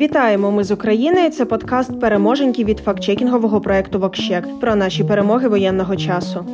[0.00, 0.50] Вітаємо!
[0.50, 1.30] Ми з України.
[1.30, 6.46] Це подкаст переможеньки від фактчекінгового проекту Вокщек про наші перемоги воєнного часу.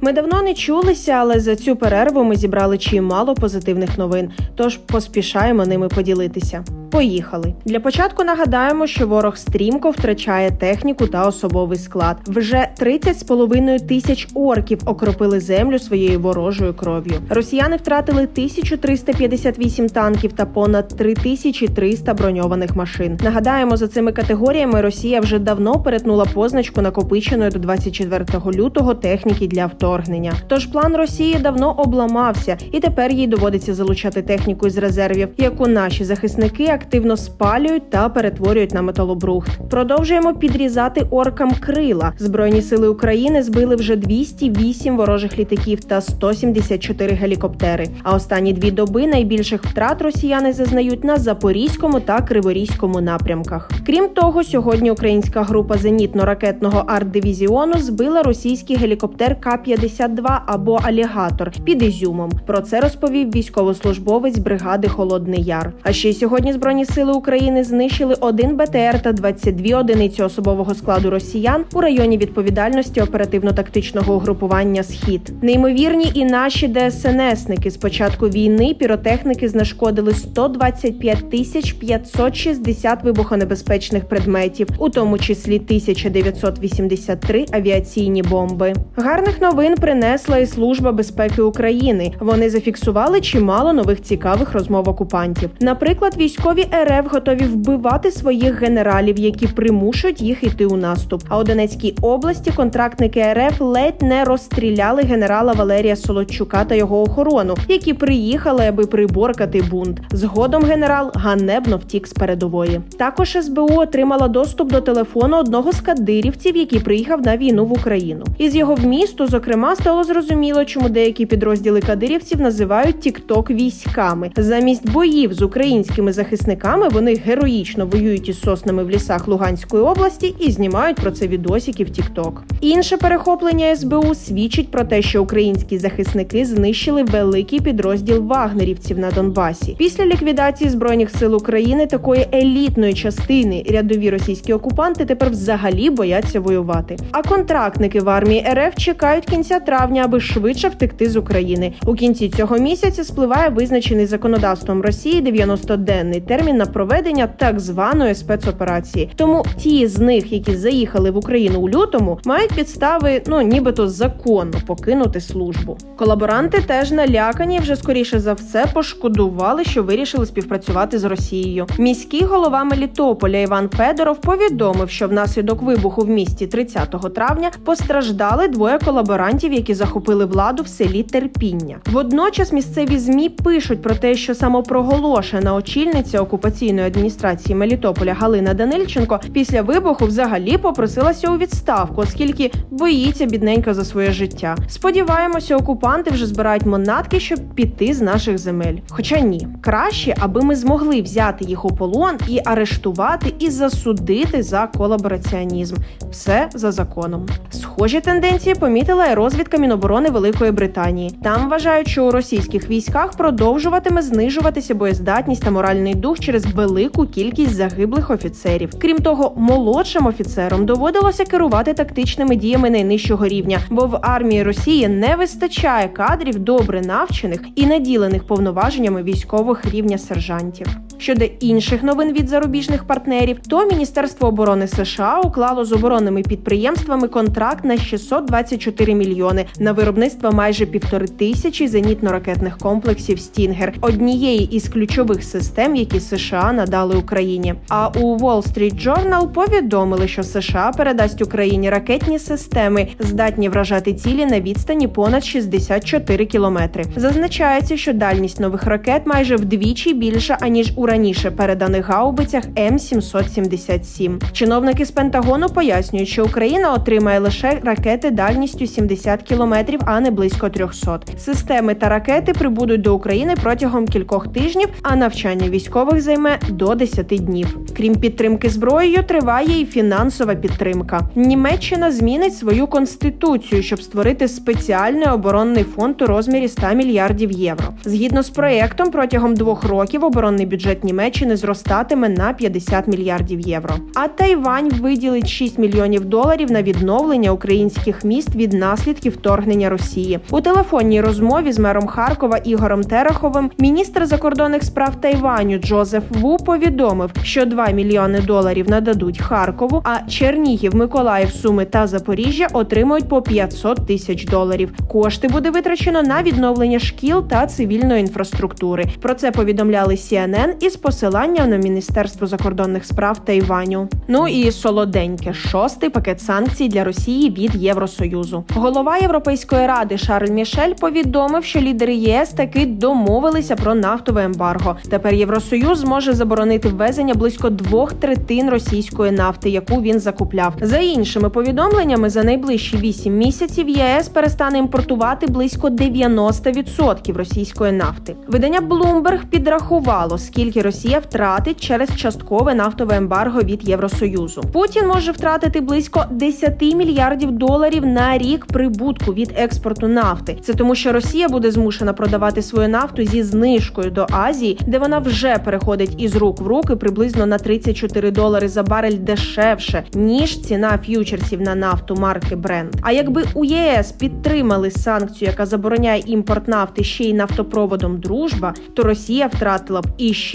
[0.00, 5.66] Ми давно не чулися, але за цю перерву ми зібрали чимало позитивних новин, тож поспішаємо
[5.66, 6.64] ними поділитися.
[6.90, 8.24] Поїхали для початку.
[8.24, 12.16] Нагадаємо, що ворог стрімко втрачає техніку та особовий склад.
[12.26, 17.14] Вже 30,5 тисяч орків окропили землю своєю ворожою кров'ю.
[17.28, 23.18] Росіяни втратили 1358 танків та понад 3300 броньованих машин.
[23.22, 29.66] Нагадаємо, за цими категоріями Росія вже давно перетнула позначку накопиченої до 24 лютого техніки для
[29.66, 30.32] вторгнення.
[30.48, 36.04] Тож план Росії давно обламався, і тепер їй доводиться залучати техніку із резервів, яку наші
[36.04, 39.50] захисники активно спалюють та перетворюють на металобрухт.
[39.70, 42.12] Продовжуємо підрізати оркам крила.
[42.18, 47.88] Збройні сили України збили вже 208 ворожих літаків та 174 гелікоптери.
[48.02, 53.70] А останні дві доби найбільших втрат росіяни зазнають на запорізькому та криворізькому напрямках.
[53.86, 62.30] Крім того, сьогодні українська група зенітно-ракетного арт-дивізіону збила російський гелікоптер К-52 або алігатор під Ізюмом.
[62.46, 65.72] Про це розповів військовослужбовець бригади Холодний Яр.
[65.82, 71.10] А ще сьогодні збройні Збройні сили України знищили один БТР та 22 одиниці особового складу
[71.10, 75.32] росіян у районі відповідальності оперативно-тактичного угрупування Схід.
[75.42, 84.90] Неймовірні і наші ДСНСники з початку війни піротехніки знешкодили 125 тисяч 560 вибухонебезпечних предметів, у
[84.90, 88.72] тому числі 1983 авіаційні бомби.
[88.96, 92.12] Гарних новин принесла і служба безпеки України.
[92.20, 95.50] Вони зафіксували чимало нових цікавих розмов окупантів.
[95.60, 96.59] Наприклад, військові.
[96.60, 101.22] Військові РФ готові вбивати своїх генералів, які примушують їх йти у наступ.
[101.28, 107.54] А у Донецькій області контрактники РФ ледь не розстріляли генерала Валерія Солодчука та його охорону,
[107.68, 110.00] які приїхали, аби приборкати бунт.
[110.10, 112.80] Згодом генерал ганебно втік з передової.
[112.98, 118.24] Також СБУ отримала доступ до телефону одного з кадирівців, який приїхав на війну в Україну.
[118.38, 125.32] Із його вмісту, зокрема, стало зрозуміло, чому деякі підрозділи кадирівців називають Тікток військами замість боїв
[125.32, 126.88] з українськими захисниками захисниками.
[126.88, 131.88] Вони героїчно воюють із соснами в лісах Луганської області і знімають про це відосики в
[131.88, 132.32] TikTok.
[132.60, 139.74] Інше перехоплення СБУ свідчить про те, що українські захисники знищили великий підрозділ вагнерівців на Донбасі.
[139.78, 146.96] Після ліквідації збройних сил України такої елітної частини рядові російські окупанти тепер взагалі бояться воювати.
[147.12, 151.72] А контрактники в армії РФ чекають кінця травня, аби швидше втекти з України.
[151.86, 158.14] У кінці цього місяця спливає визначений законодавством Росії 90-денний термін термін на проведення так званої
[158.14, 159.10] спецоперації.
[159.16, 164.58] Тому ті з них, які заїхали в Україну у лютому, мають підстави, ну нібито законно
[164.66, 165.76] покинути службу.
[165.96, 171.66] Колаборанти теж налякані вже скоріше за все пошкодували, що вирішили співпрацювати з Росією.
[171.78, 178.78] Міський голова Мелітополя Іван Федоров повідомив, що внаслідок вибуху в місті 30 травня постраждали двоє
[178.78, 181.76] колаборантів, які захопили владу в селі Терпіння.
[181.92, 189.62] Водночас місцеві змі пишуть про те, що самопроголошена очільниця окупаційної адміністрації Мелітополя Галина Данильченко після
[189.62, 194.56] вибуху взагалі попросилася у відставку, оскільки боїться бідненька за своє життя.
[194.68, 198.76] Сподіваємося, окупанти вже збирають монатки, щоб піти з наших земель.
[198.90, 204.66] Хоча ні, краще, аби ми змогли взяти їх у полон і арештувати і засудити за
[204.66, 205.76] колабораціонізм.
[206.10, 207.26] Все за законом.
[207.50, 211.10] Схожі тенденції помітила і розвідка Міноборони Великої Британії.
[211.22, 217.54] Там вважають, що у російських військах продовжуватиме знижуватися боєздатність та моральний дух через велику кількість
[217.54, 218.70] загиблих офіцерів.
[218.78, 225.16] Крім того, молодшим офіцерам доводилося керувати тактичними діями найнижчого рівня, бо в армії Росії не
[225.16, 230.66] вистачає кадрів добре навчених і наділених повноваженнями військових рівня сержантів.
[231.00, 237.64] Щодо інших новин від зарубіжних партнерів, то Міністерство оборони США уклало з оборонними підприємствами контракт
[237.64, 245.76] на 624 мільйони на виробництво майже півтори тисячі зенітно-ракетних комплексів Стінгер, однієї із ключових систем,
[245.76, 247.54] які США надали Україні.
[247.68, 254.26] А у Wall Street Journal повідомили, що США передасть Україні ракетні системи, здатні вражати цілі
[254.26, 256.84] на відстані понад 64 кілометри.
[256.96, 264.18] Зазначається, що дальність нових ракет майже вдвічі більша аніж у раніше переданих гаубицях М 777
[264.32, 270.48] Чиновники з Пентагону пояснюють, що Україна отримає лише ракети дальністю 70 кілометрів, а не близько
[270.48, 271.00] 300.
[271.18, 277.06] Системи та ракети прибудуть до України протягом кількох тижнів, а навчання військових займе до 10
[277.06, 277.58] днів.
[277.76, 281.08] Крім підтримки зброєю, триває і фінансова підтримка.
[281.14, 287.66] Німеччина змінить свою конституцію, щоб створити спеціальний оборонний фонд у розмірі 100 мільярдів євро.
[287.84, 293.74] Згідно з проєктом, протягом двох років оборонний бюджет Німеччини зростатиме на 50 мільярдів євро.
[293.94, 300.18] А Тайвань виділить 6 мільйонів доларів на відновлення українських міст від наслідків вторгнення Росії.
[300.30, 307.10] У телефонній розмові з мером Харкова Ігорем Тереховим міністр закордонних справ Тайваню Джозеф Ву повідомив,
[307.22, 313.86] що 2 мільйони доларів нададуть Харкову, а Чернігів, Миколаїв, Суми та Запоріжжя отримують по 500
[313.86, 314.72] тисяч доларів.
[314.88, 318.84] Кошти буде витрачено на відновлення шкіл та цивільної інфраструктури.
[319.00, 323.88] Про це повідомляли CNN із посиланням на Міністерство закордонних справ Тайваню.
[324.08, 328.44] Ну і солоденьке шостий пакет санкцій для Росії від Євросоюзу.
[328.54, 334.76] Голова Європейської ради Шарль Мішель повідомив, що лідери ЄС таки домовилися про нафтове ембарго.
[334.90, 340.54] Тепер Євросоюз зможе заборонити ввезення близько двох третин російської нафти, яку він закупляв.
[340.60, 348.16] За іншими повідомленнями, за найближчі вісім місяців ЄС перестане імпортувати близько 90% російської нафти.
[348.28, 354.42] Видання Bloomberg підрахувало, скільки Росія втратить через часткове нафтове ембарго від Євросоюзу.
[354.52, 360.38] Путін може втратити близько 10 мільярдів доларів на рік прибутку від експорту нафти.
[360.42, 364.98] Це тому, що Росія буде змушена продавати свою нафту зі знижкою до Азії, де вона
[364.98, 370.78] вже переходить із рук в руки приблизно на 34 долари за барель дешевше ніж ціна
[370.78, 372.72] ф'ючерсів на нафту марки Brent.
[372.82, 378.82] А якби у ЄС підтримали санкцію, яка забороняє імпорт нафти ще й нафтопроводом Дружба, то
[378.82, 379.86] Росія втратила б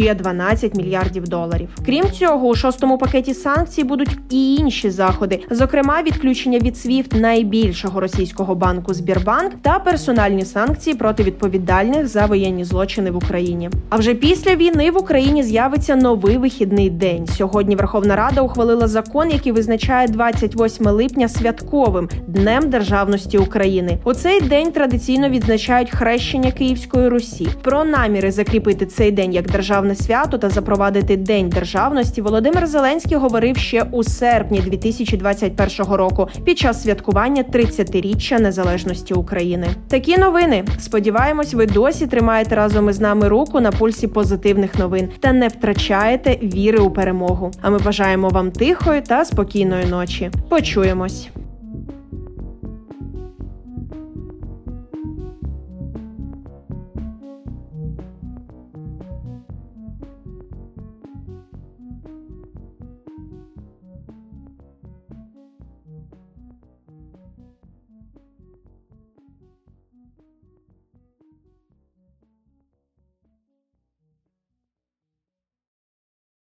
[0.06, 1.70] іще 12 мільярдів доларів.
[1.86, 8.00] Крім цього, у шостому пакеті санкцій будуть і інші заходи, зокрема відключення від SWIFT найбільшого
[8.00, 13.70] російського банку Збірбанк та персональні санкції проти відповідальних за воєнні злочини в Україні.
[13.90, 17.28] А вже після війни в Україні з'явиться новий вихідний день.
[17.28, 23.98] Сьогодні Верховна Рада ухвалила закон, який визначає 28 липня святковим днем державності України.
[24.04, 27.48] У цей день традиційно відзначають хрещення Київської Русі.
[27.62, 29.48] Про наміри закріпити цей день як
[29.96, 36.84] свято та запровадити День державності Володимир Зеленський говорив ще у серпні 2021 року під час
[36.84, 39.68] святкування 30-річчя незалежності України.
[39.88, 40.64] Такі новини.
[40.80, 46.40] Сподіваємось, ви досі тримаєте разом із нами руку на пульсі позитивних новин та не втрачаєте
[46.44, 47.52] віри у перемогу.
[47.62, 50.32] А ми бажаємо вам тихої та спокійної ночі.
[50.50, 51.30] Почуємось.